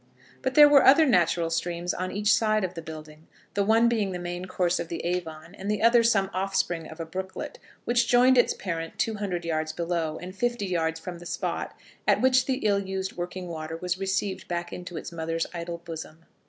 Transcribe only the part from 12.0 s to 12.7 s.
at which the